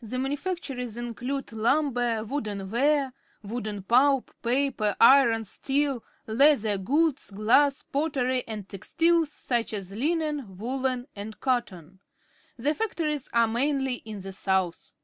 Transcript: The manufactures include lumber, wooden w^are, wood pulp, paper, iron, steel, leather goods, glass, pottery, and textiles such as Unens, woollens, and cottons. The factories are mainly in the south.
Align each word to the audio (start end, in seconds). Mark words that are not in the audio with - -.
The 0.00 0.20
manufactures 0.20 0.96
include 0.96 1.50
lumber, 1.50 2.22
wooden 2.22 2.68
w^are, 2.70 3.12
wood 3.42 3.84
pulp, 3.88 4.32
paper, 4.40 4.94
iron, 5.00 5.44
steel, 5.44 6.04
leather 6.28 6.78
goods, 6.78 7.32
glass, 7.32 7.82
pottery, 7.82 8.46
and 8.46 8.68
textiles 8.68 9.32
such 9.32 9.72
as 9.74 9.90
Unens, 9.90 10.46
woollens, 10.46 11.08
and 11.16 11.40
cottons. 11.40 11.98
The 12.56 12.72
factories 12.72 13.28
are 13.32 13.48
mainly 13.48 13.94
in 13.94 14.20
the 14.20 14.30
south. 14.30 14.94